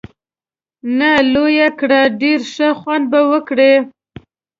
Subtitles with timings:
[0.97, 3.73] نه، لویه یې کړه، ډېر ښه خوند به وکړي.